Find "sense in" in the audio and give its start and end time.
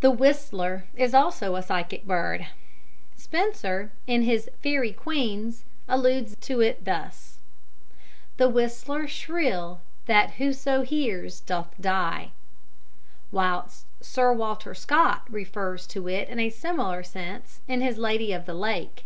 17.04-17.80